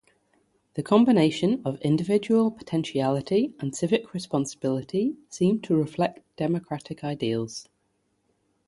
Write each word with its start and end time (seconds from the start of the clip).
The 0.73 0.81
combination 0.81 1.61
of 1.63 1.79
individual 1.81 2.49
potentiality 2.49 3.53
and 3.59 3.75
civic 3.75 4.15
responsibility 4.15 5.15
seemed 5.29 5.63
to 5.65 5.75
reflect 5.77 6.21
democratic 6.37 7.03
ideals. 7.03 7.69